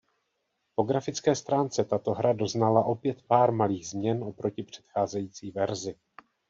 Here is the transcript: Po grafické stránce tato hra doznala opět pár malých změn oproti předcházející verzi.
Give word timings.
Po 0.75 0.83
grafické 0.83 1.35
stránce 1.35 1.83
tato 1.83 2.11
hra 2.13 2.33
doznala 2.33 2.83
opět 2.85 3.21
pár 3.21 3.51
malých 3.51 3.87
změn 3.87 4.23
oproti 4.23 4.63
předcházející 4.63 5.51
verzi. 5.51 5.95